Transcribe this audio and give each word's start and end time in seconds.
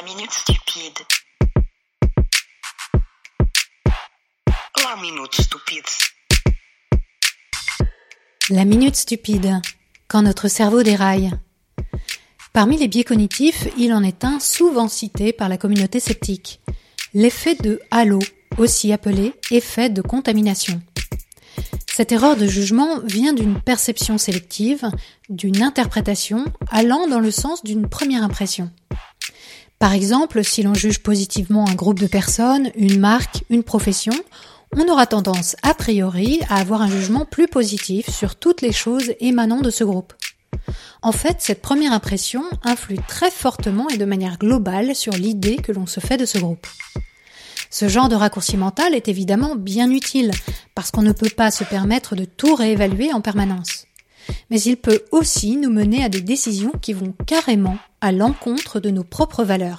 La 0.00 0.06
minute 0.06 0.32
stupide. 0.32 0.98
La 4.82 4.96
minute 5.02 5.34
stupide. 5.34 5.84
La 8.48 8.64
minute 8.64 8.96
stupide. 8.96 9.60
Quand 10.08 10.22
notre 10.22 10.48
cerveau 10.48 10.82
déraille. 10.82 11.30
Parmi 12.54 12.78
les 12.78 12.88
biais 12.88 13.04
cognitifs, 13.04 13.68
il 13.76 13.92
en 13.92 14.02
est 14.02 14.24
un 14.24 14.40
souvent 14.40 14.88
cité 14.88 15.34
par 15.34 15.50
la 15.50 15.58
communauté 15.58 16.00
sceptique. 16.00 16.60
L'effet 17.12 17.56
de 17.56 17.82
halo, 17.90 18.20
aussi 18.56 18.94
appelé 18.94 19.34
effet 19.50 19.90
de 19.90 20.00
contamination. 20.00 20.80
Cette 21.92 22.12
erreur 22.12 22.36
de 22.36 22.46
jugement 22.46 23.00
vient 23.00 23.34
d'une 23.34 23.60
perception 23.60 24.16
sélective, 24.16 24.90
d'une 25.28 25.62
interprétation 25.62 26.46
allant 26.70 27.06
dans 27.06 27.20
le 27.20 27.30
sens 27.30 27.62
d'une 27.64 27.86
première 27.86 28.22
impression. 28.22 28.70
Par 29.80 29.94
exemple, 29.94 30.44
si 30.44 30.62
l'on 30.62 30.74
juge 30.74 30.98
positivement 30.98 31.66
un 31.66 31.74
groupe 31.74 31.98
de 31.98 32.06
personnes, 32.06 32.70
une 32.74 33.00
marque, 33.00 33.44
une 33.48 33.62
profession, 33.62 34.12
on 34.76 34.86
aura 34.88 35.06
tendance 35.06 35.56
a 35.62 35.72
priori 35.72 36.42
à 36.50 36.56
avoir 36.56 36.82
un 36.82 36.90
jugement 36.90 37.24
plus 37.24 37.48
positif 37.48 38.10
sur 38.10 38.36
toutes 38.36 38.60
les 38.60 38.72
choses 38.72 39.14
émanant 39.20 39.62
de 39.62 39.70
ce 39.70 39.82
groupe. 39.82 40.12
En 41.00 41.12
fait, 41.12 41.36
cette 41.38 41.62
première 41.62 41.94
impression 41.94 42.44
influe 42.62 42.98
très 43.08 43.30
fortement 43.30 43.88
et 43.88 43.96
de 43.96 44.04
manière 44.04 44.36
globale 44.36 44.94
sur 44.94 45.14
l'idée 45.14 45.56
que 45.56 45.72
l'on 45.72 45.86
se 45.86 46.00
fait 46.00 46.18
de 46.18 46.26
ce 46.26 46.36
groupe. 46.36 46.66
Ce 47.70 47.88
genre 47.88 48.10
de 48.10 48.16
raccourci 48.16 48.58
mental 48.58 48.94
est 48.94 49.08
évidemment 49.08 49.56
bien 49.56 49.90
utile, 49.90 50.32
parce 50.74 50.90
qu'on 50.90 51.00
ne 51.00 51.12
peut 51.12 51.30
pas 51.34 51.50
se 51.50 51.64
permettre 51.64 52.16
de 52.16 52.26
tout 52.26 52.54
réévaluer 52.54 53.14
en 53.14 53.22
permanence. 53.22 53.86
Mais 54.50 54.60
il 54.60 54.76
peut 54.76 55.02
aussi 55.10 55.56
nous 55.56 55.70
mener 55.70 56.04
à 56.04 56.08
des 56.08 56.20
décisions 56.20 56.72
qui 56.80 56.92
vont 56.92 57.14
carrément 57.26 57.78
à 58.00 58.12
l'encontre 58.12 58.80
de 58.80 58.90
nos 58.90 59.04
propres 59.04 59.44
valeurs. 59.44 59.78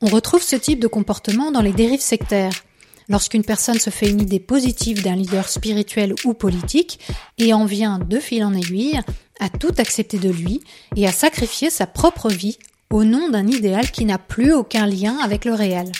On 0.00 0.06
retrouve 0.06 0.42
ce 0.42 0.56
type 0.56 0.80
de 0.80 0.86
comportement 0.86 1.50
dans 1.50 1.62
les 1.62 1.72
dérives 1.72 2.00
sectaires, 2.00 2.64
lorsqu'une 3.08 3.44
personne 3.44 3.78
se 3.78 3.90
fait 3.90 4.10
une 4.10 4.20
idée 4.20 4.40
positive 4.40 5.02
d'un 5.02 5.16
leader 5.16 5.48
spirituel 5.48 6.14
ou 6.24 6.34
politique 6.34 7.00
et 7.38 7.52
en 7.52 7.64
vient 7.64 7.98
de 7.98 8.18
fil 8.18 8.44
en 8.44 8.54
aiguille 8.54 9.00
à 9.40 9.48
tout 9.48 9.74
accepter 9.78 10.18
de 10.18 10.30
lui 10.30 10.62
et 10.96 11.06
à 11.06 11.12
sacrifier 11.12 11.70
sa 11.70 11.86
propre 11.86 12.28
vie 12.28 12.58
au 12.90 13.04
nom 13.04 13.28
d'un 13.28 13.46
idéal 13.46 13.90
qui 13.90 14.04
n'a 14.04 14.18
plus 14.18 14.52
aucun 14.52 14.86
lien 14.86 15.18
avec 15.18 15.44
le 15.44 15.54
réel. 15.54 15.90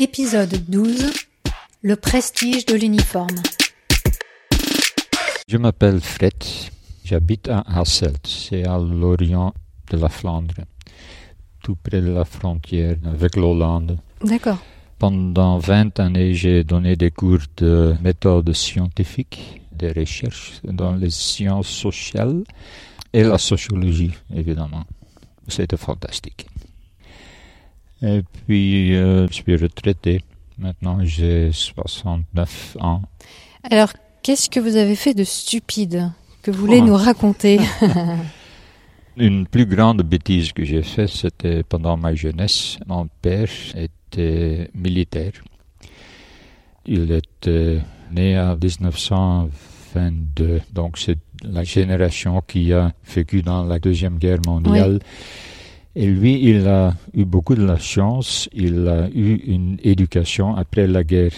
Épisode 0.00 0.64
12 0.68 1.12
Le 1.82 1.96
prestige 1.96 2.66
de 2.66 2.74
l'uniforme. 2.74 3.42
Je 5.50 5.58
m'appelle 5.58 6.00
Fred, 6.00 6.44
j'habite 7.04 7.48
à 7.48 7.64
Hasselt, 7.66 8.24
c'est 8.24 8.64
à 8.64 8.78
l'orient 8.78 9.52
de 9.90 9.96
la 9.96 10.08
Flandre, 10.08 10.54
tout 11.60 11.74
près 11.74 12.00
de 12.00 12.12
la 12.12 12.24
frontière 12.24 12.94
avec 13.04 13.34
l'Hollande. 13.34 13.98
D'accord. 14.22 14.58
Pendant 15.00 15.58
20 15.58 15.98
années, 15.98 16.34
j'ai 16.34 16.62
donné 16.62 16.94
des 16.94 17.10
cours 17.10 17.40
de 17.56 17.96
méthode 18.00 18.52
scientifique, 18.52 19.60
des 19.72 19.90
recherches 19.90 20.60
dans 20.62 20.94
les 20.94 21.10
sciences 21.10 21.66
sociales 21.66 22.44
et 23.12 23.24
la 23.24 23.38
sociologie, 23.38 24.12
évidemment. 24.32 24.84
C'était 25.48 25.76
fantastique. 25.76 26.46
Et 28.02 28.22
puis, 28.46 28.94
euh, 28.94 29.26
je 29.26 29.32
suis 29.32 29.56
retraité. 29.56 30.22
Maintenant, 30.58 31.00
j'ai 31.02 31.50
69 31.50 32.76
ans. 32.78 33.02
Alors, 33.68 33.88
qu'est-ce 34.22 34.50
que 34.50 34.60
vous 34.60 34.76
avez 34.76 34.96
fait 34.96 35.14
de 35.14 35.24
stupide 35.24 36.10
que 36.42 36.50
vous 36.50 36.60
voulez 36.66 36.80
Oh. 36.82 36.86
nous 36.86 36.96
raconter 36.96 37.60
Une 39.16 39.46
plus 39.46 39.66
grande 39.66 40.02
bêtise 40.02 40.52
que 40.52 40.64
j'ai 40.64 40.82
faite, 40.82 41.08
c'était 41.10 41.62
pendant 41.62 41.96
ma 41.96 42.14
jeunesse. 42.14 42.78
Mon 42.86 43.08
père 43.20 43.48
était 43.74 44.70
militaire. 44.74 45.32
Il 46.86 47.10
était 47.12 47.80
né 48.12 48.38
en 48.38 48.56
1922, 48.56 50.60
donc 50.72 50.96
c'est 50.98 51.18
la 51.42 51.64
génération 51.64 52.40
qui 52.46 52.72
a 52.72 52.92
vécu 53.14 53.42
dans 53.42 53.64
la 53.64 53.78
Deuxième 53.78 54.18
Guerre 54.18 54.40
mondiale. 54.46 55.00
Et 55.96 56.06
lui, 56.06 56.40
il 56.42 56.66
a 56.68 56.94
eu 57.12 57.24
beaucoup 57.24 57.54
de 57.56 57.64
la 57.64 57.78
chance, 57.78 58.48
il 58.52 58.86
a 58.88 59.08
eu 59.12 59.34
une 59.46 59.76
éducation 59.82 60.54
après 60.56 60.86
la 60.86 61.02
guerre 61.04 61.32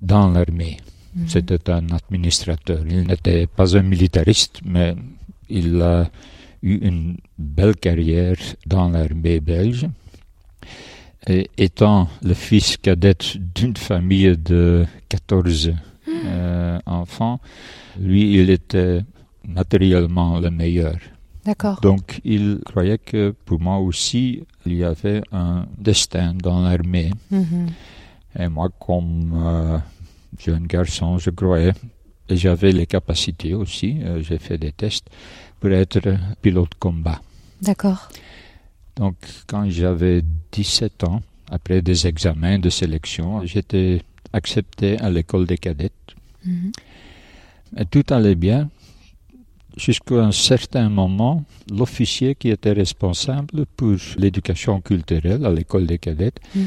dans 0.00 0.30
l'armée. 0.30 0.78
Mhm. 1.14 1.28
C'était 1.28 1.70
un 1.70 1.86
administrateur. 1.90 2.84
Il 2.88 3.02
n'était 3.06 3.46
pas 3.46 3.76
un 3.76 3.82
militariste, 3.82 4.60
mais 4.64 4.94
il 5.48 5.80
a 5.80 6.10
eu 6.62 6.78
une 6.86 7.16
belle 7.38 7.76
carrière 7.76 8.36
dans 8.66 8.88
l'armée 8.88 9.40
belge. 9.40 9.86
Et 11.26 11.48
étant 11.56 12.08
le 12.22 12.34
fils 12.34 12.76
cadet 12.76 13.16
d'une 13.54 13.76
famille 13.76 14.36
de 14.36 14.84
14 15.08 15.72
euh, 16.26 16.78
enfants, 16.84 17.40
lui, 17.98 18.34
il 18.34 18.50
était 18.50 19.00
matériellement 19.46 20.38
le 20.38 20.50
meilleur. 20.50 20.96
D'accord. 21.44 21.80
Donc, 21.80 22.20
il 22.24 22.60
croyait 22.64 22.98
que 22.98 23.34
pour 23.44 23.60
moi 23.60 23.78
aussi, 23.78 24.42
il 24.66 24.74
y 24.74 24.84
avait 24.84 25.22
un 25.32 25.66
destin 25.78 26.34
dans 26.34 26.62
l'armée. 26.62 27.10
Mhm. 27.30 27.68
Et 28.38 28.48
moi, 28.48 28.68
comme 28.80 29.32
euh, 29.36 29.78
jeune 30.38 30.66
garçon, 30.66 31.18
je 31.18 31.30
croyais, 31.30 31.72
et 32.28 32.36
j'avais 32.36 32.72
les 32.72 32.86
capacités 32.86 33.54
aussi, 33.54 33.98
euh, 34.02 34.22
j'ai 34.22 34.38
fait 34.38 34.58
des 34.58 34.72
tests 34.72 35.06
pour 35.60 35.70
être 35.70 36.00
pilote 36.42 36.74
combat. 36.78 37.20
D'accord. 37.60 38.08
Donc, 38.96 39.16
quand 39.46 39.68
j'avais 39.68 40.22
17 40.52 41.04
ans, 41.04 41.20
après 41.50 41.82
des 41.82 42.06
examens 42.06 42.58
de 42.58 42.70
sélection, 42.70 43.44
j'étais 43.44 44.02
accepté 44.32 44.98
à 44.98 45.10
l'école 45.10 45.46
des 45.46 45.58
cadettes. 45.58 46.14
Mhm. 46.44 46.72
Et 47.78 47.84
tout 47.86 48.04
allait 48.10 48.34
bien. 48.34 48.70
Jusqu'à 49.76 50.22
un 50.22 50.30
certain 50.32 50.88
moment, 50.88 51.44
l'officier 51.70 52.36
qui 52.36 52.50
était 52.50 52.72
responsable 52.72 53.66
pour 53.76 53.96
l'éducation 54.16 54.80
culturelle 54.80 55.44
à 55.44 55.50
l'école 55.50 55.86
des 55.86 55.98
cadettes 55.98 56.38
Mhm. 56.54 56.66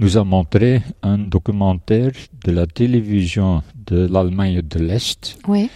Nous 0.00 0.16
a 0.16 0.24
montré 0.24 0.82
un 1.02 1.18
documentaire 1.18 2.12
de 2.44 2.50
la 2.52 2.66
télévision 2.66 3.62
de 3.90 3.98
l'Allemagne 4.12 4.62
de 4.62 4.78
l'Est 4.80 5.38
Oui. 5.46 5.68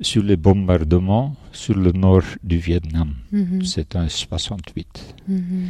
sur 0.00 0.22
les 0.22 0.36
bombardements 0.36 1.34
sur 1.52 1.76
le 1.76 1.90
nord 1.92 2.22
du 2.42 2.58
Vietnam. 2.58 3.10
Mhm. 3.32 3.64
C'est 3.64 3.96
en 3.96 4.08
68. 4.08 5.14
Mhm. 5.28 5.68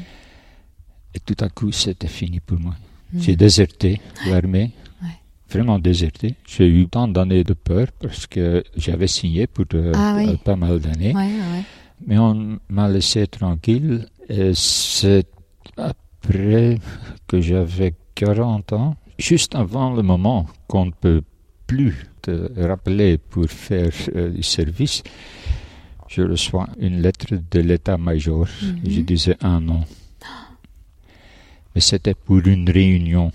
Et 1.15 1.21
tout 1.21 1.41
à 1.47 1.49
coup, 1.49 1.73
c'était 1.73 2.09
fini 2.19 2.41
pour 2.41 2.59
moi. 2.61 2.75
Mhm. 3.13 3.21
J'ai 3.23 3.37
déserté 3.37 4.01
l'armée. 4.29 4.71
Ouais. 5.03 5.09
Vraiment 5.51 5.79
déserté. 5.79 6.35
J'ai 6.47 6.69
eu 6.69 6.87
tant 6.89 7.09
d'années 7.09 7.45
de 7.45 7.55
peur 7.55 7.87
parce 8.03 8.27
que 8.27 8.63
j'avais 8.77 9.07
signé 9.19 9.47
pour 9.47 9.65
euh, 9.75 9.93
Ah 9.95 10.15
oui. 10.19 10.29
euh, 10.29 10.37
pas 10.37 10.57
mal 10.57 10.79
d'années. 10.81 11.15
Ouais, 11.15 11.23
ouais. 11.53 11.63
Mais 12.07 12.19
on 12.19 12.59
m'a 12.69 12.89
laissé 12.89 13.27
tranquille. 13.29 14.07
Et 14.29 14.53
c'est 14.55 15.27
après 16.25 16.79
que 17.27 17.41
j'avais 17.41 17.95
40 18.15 18.73
ans, 18.73 18.97
juste 19.19 19.55
avant 19.55 19.93
le 19.95 20.03
moment 20.03 20.47
qu'on 20.67 20.87
ne 20.87 20.91
peut 20.91 21.23
plus 21.67 22.07
te 22.23 22.51
rappeler 22.67 23.19
pour 23.19 23.47
faire 23.47 23.91
euh, 24.15 24.31
du 24.31 24.43
service, 24.43 25.03
je 26.09 26.23
reçois 26.23 26.69
une 26.79 27.01
lettre 27.03 27.27
de 27.51 27.61
l'état-major. 27.61 28.47
Mhm. 28.63 28.79
Je 28.91 29.01
disais 29.01 29.37
un 29.43 29.61
non. 29.61 29.85
Mais 31.75 31.81
c'était 31.81 32.15
pour 32.15 32.39
une 32.47 32.71
réunion 32.71 33.33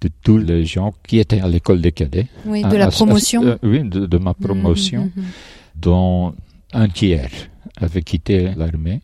de 0.00 0.08
tous 0.22 0.38
les 0.38 0.64
gens 0.64 0.94
qui 1.06 1.18
étaient 1.18 1.40
à 1.40 1.48
l'école 1.48 1.80
des 1.80 1.90
cadets. 1.92 2.28
Oui, 2.44 2.62
À- 2.62 2.68
de 2.68 2.76
la 2.76 2.86
à- 2.86 2.90
promotion. 2.90 3.42
euh, 3.44 3.56
oui, 3.62 3.82
de, 3.82 4.06
de 4.06 4.18
ma 4.18 4.34
promotion, 4.34 5.04
Mhm, 5.16 5.22
mhm, 5.22 5.24
dont 5.76 6.34
un 6.72 6.88
tiers 6.88 7.30
avait 7.78 8.02
quitté 8.02 8.52
l'armée. 8.56 9.00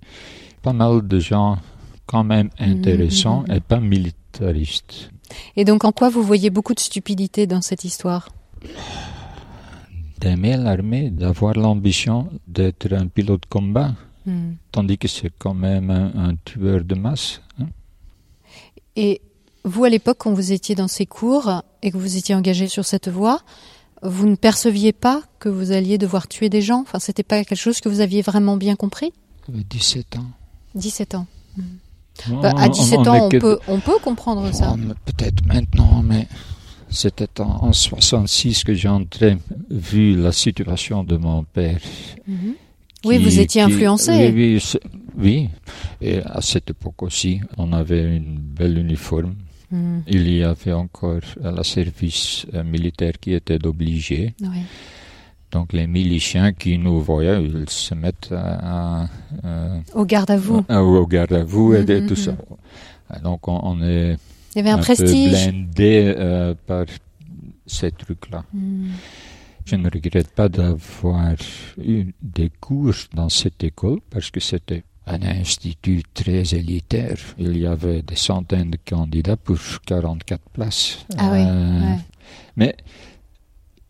Pas 0.63 0.73
mal 0.73 1.07
de 1.09 1.19
gens 1.19 1.59
quand 2.07 2.25
même 2.25 2.51
intéressants 2.59 3.45
mhm. 3.49 3.55
et 3.57 3.61
pas 3.61 3.81
militaristes. 3.81 5.11
mhm. 5.11 5.19
Et 5.57 5.65
donc, 5.65 5.85
en 5.85 5.93
quoi 5.93 6.09
vous 6.11 6.23
voyez 6.23 6.51
beaucoup 6.51 6.75
de 6.75 6.81
stupidité 6.81 7.47
dans 7.47 7.63
cette 7.63 7.85
histoire? 7.85 8.29
D'aimer 10.21 10.57
l'armée, 10.57 11.11
d'avoir 11.11 11.55
l'ambition 11.55 12.29
d'être 12.47 12.93
un 12.93 13.09
pilote 13.09 13.43
de 13.43 13.47
combat, 13.49 13.95
Mhm. 14.25 14.57
tandis 14.71 14.99
que 14.99 15.09
c'est 15.09 15.33
quand 15.37 15.55
même 15.55 15.91
un, 15.91 16.31
un 16.31 16.35
tueur 16.45 16.85
de 16.85 16.95
masse. 16.95 17.41
hein. 17.61 17.67
Et 18.95 19.21
vous, 19.65 19.83
à 19.85 19.89
l'époque, 19.89 20.19
quand 20.21 20.33
vous 20.33 20.53
étiez 20.53 20.75
dans 20.77 20.87
ces 20.89 21.07
cours 21.07 21.51
et 21.83 21.91
que 21.91 21.97
vous 21.97 22.17
étiez 22.17 22.35
engagé 22.35 22.69
sur 22.69 22.85
cette 22.85 23.09
voie, 23.09 23.41
vous 24.03 24.27
ne 24.29 24.37
perceviez 24.37 24.93
pas 24.93 25.23
que 25.41 25.49
vous 25.49 25.73
alliez 25.73 25.99
devoir 25.99 26.29
tuer 26.29 26.49
des 26.49 26.63
gens? 26.63 26.81
Enfin, 26.83 26.99
c'était 27.01 27.23
pas 27.25 27.43
quelque 27.45 27.59
chose 27.59 27.81
que 27.81 27.89
vous 27.89 28.01
aviez 28.01 28.23
vraiment 28.23 28.57
bien 28.57 28.77
compris? 28.77 29.13
J'avais 29.49 29.65
17 29.65 30.17
ans. 30.19 30.27
17 30.77 31.15
ans. 31.17 31.27
On- 31.59 31.63
Bah, 32.29 32.53
à 32.57 32.67
on- 32.67 32.71
17 32.71 32.99
on 32.99 33.07
ans, 33.07 33.25
on 33.25 33.29
peut, 33.29 33.59
on 33.69 33.81
peut 33.81 33.99
comprendre 34.03 34.53
ça. 34.55 34.75
Peut-être 35.05 35.45
maintenant, 35.47 36.03
mais 36.05 36.27
c'était 36.91 37.41
en, 37.41 37.67
en 37.69 37.73
66 37.73 38.65
que 38.65 38.75
j'ai 38.75 38.89
vu 39.71 40.15
la 40.17 40.33
situation 40.33 41.05
de 41.05 41.17
mon 41.17 41.45
père. 41.45 41.79
Mhm. 42.27 42.55
Oui, 43.05 43.19
qui- 43.19 43.25
vous 43.25 43.39
étiez 43.41 43.65
qui- 43.65 43.73
influencé. 43.73 44.13
Oui, 44.13 44.33
oui, 44.55 44.61
c'est- 44.61 44.81
Oui, 45.19 45.49
et 46.01 46.19
à 46.23 46.41
cette 46.41 46.71
époque 46.71 47.03
aussi, 47.03 47.41
on 47.59 47.73
avait 47.73 48.17
une 48.17 48.39
belle 48.39 48.79
uniforme. 48.79 49.35
Hmm, 49.71 50.01
Il 50.07 50.31
y 50.33 50.43
avait 50.43 50.73
encore 50.73 51.21
le 51.43 51.63
service 51.63 52.47
euh, 52.55 52.63
militaire 52.63 53.13
qui 53.21 53.33
était 53.33 53.65
obligé. 53.67 54.35
Donc 55.53 55.73
les 55.75 55.87
miliciens 55.87 56.53
qui 56.53 56.79
nous 56.79 57.01
voyaient, 57.01 57.43
ils 57.45 57.69
se 57.69 57.95
mettent 57.95 58.33
à, 58.33 59.03
à- 59.03 59.09
à- 59.45 59.79
Au 59.95 60.05
garde 60.07 60.31
à 60.31 60.37
vous. 60.37 60.65
à- 60.69 60.83
au 60.83 61.07
garde 61.07 61.33
à 61.35 61.45
vous 61.45 61.75
et, 61.75 61.83
Mhm, 61.83 61.91
et 61.91 62.07
tout 62.07 62.15
mhm. 62.21 62.37
ça. 63.11 63.21
Donc 63.23 63.47
on, 63.49 63.61
on 63.63 63.83
est 63.83 64.17
Il 64.55 64.59
y 64.59 64.61
avait 64.61 64.71
un, 64.71 64.79
peu 64.79 64.83
prestige. 64.85 65.31
blindé 65.51 66.15
euh, 66.17 66.55
par 66.67 66.87
ces 67.67 67.91
trucs-là. 67.91 68.45
Hmm. 68.55 68.89
Je 69.65 69.77
ne 69.77 69.89
regrette 69.91 70.31
pas 70.35 70.49
d'avoir 70.49 71.35
eu 71.79 72.07
des 72.21 72.51
cours 72.61 72.95
dans 73.15 73.29
cette 73.29 73.63
école 73.63 74.01
parce 74.11 74.31
que 74.31 74.41
c'était 74.41 74.83
un 75.07 75.23
institut 75.23 76.03
très 76.15 76.43
élitaire. 76.55 77.17
Il 77.39 77.57
y 77.59 77.67
avait 77.67 78.03
des 78.03 78.17
centaines 78.17 78.71
de 78.71 78.79
candidats 78.89 79.37
pour 79.37 79.59
44 79.87 80.43
places. 80.53 81.05
Ah 81.19 81.31
oui, 81.33 81.39
Euh, 81.47 81.81
ouais. 81.81 81.99
Mais 82.57 82.75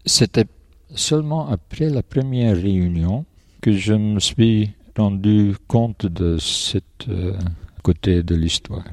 c'était 0.05 0.45
seulement 0.95 1.49
après 1.49 1.89
la 1.89 2.03
première 2.03 2.57
réunion 2.57 3.25
que 3.61 3.73
je 3.73 3.95
me 3.95 4.21
suis 4.21 4.73
rendu 4.97 5.55
compte 5.69 6.07
de 6.07 6.37
ce 6.39 6.79
côté 7.83 8.23
de 8.23 8.35
l'histoire. 8.35 8.85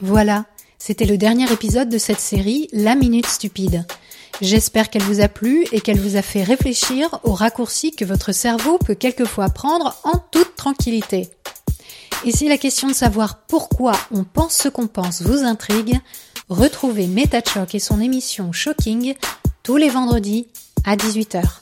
Voilà, 0.00 0.46
c'était 0.78 1.04
le 1.04 1.16
dernier 1.16 1.50
épisode 1.52 1.88
de 1.88 1.98
cette 1.98 2.18
série 2.18 2.66
La 2.72 2.96
Minute 2.96 3.26
Stupide. 3.26 3.86
J'espère 4.40 4.90
qu'elle 4.90 5.02
vous 5.02 5.20
a 5.20 5.28
plu 5.28 5.64
et 5.70 5.80
qu'elle 5.80 6.00
vous 6.00 6.16
a 6.16 6.22
fait 6.22 6.42
réfléchir 6.42 7.20
aux 7.22 7.34
raccourcis 7.34 7.92
que 7.92 8.04
votre 8.04 8.32
cerveau 8.32 8.78
peut 8.78 8.96
quelquefois 8.96 9.48
prendre 9.50 9.94
en 10.02 10.18
toute 10.32 10.56
tranquillité. 10.56 11.28
Et 12.24 12.30
si 12.30 12.48
la 12.48 12.56
question 12.56 12.86
de 12.86 12.92
savoir 12.92 13.38
pourquoi 13.48 13.92
on 14.12 14.22
pense 14.22 14.54
ce 14.54 14.68
qu'on 14.68 14.86
pense 14.86 15.22
vous 15.22 15.42
intrigue, 15.44 15.98
retrouvez 16.48 17.08
MetaChoc 17.08 17.74
et 17.74 17.80
son 17.80 18.00
émission 18.00 18.52
Shocking 18.52 19.14
tous 19.64 19.76
les 19.76 19.88
vendredis 19.88 20.46
à 20.84 20.94
18h. 20.94 21.61